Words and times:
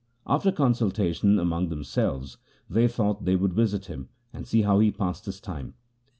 After 0.25 0.51
consultation 0.51 1.37
among 1.37 1.69
themselves 1.69 2.37
they 2.67 2.87
thought 2.87 3.23
they 3.25 3.35
would 3.35 3.53
visit 3.53 3.85
him, 3.85 4.09
and 4.33 4.47
see 4.47 4.63
how 4.63 4.79
he 4.79 4.89
passed 4.91 5.25
his 5.27 5.39
time. 5.39 5.75